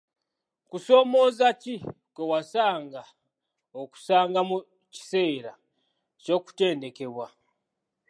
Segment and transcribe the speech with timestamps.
[0.69, 1.75] Kusoomooza ki
[2.13, 3.01] kwe wasanga
[3.81, 4.57] okusanga mu
[4.93, 5.53] kiseera
[6.21, 7.27] ky'okutendekebwa?